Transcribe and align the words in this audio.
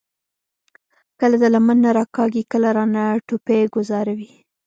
کله 1.19 1.35
د 1.39 1.45
لمن 1.53 1.77
نه 1.85 1.91
راکاږي، 1.97 2.43
کله 2.51 2.69
رانه 2.77 3.03
ټوپۍ 3.27 3.61
ګوذاري 3.73 4.15
ـ 4.19 4.21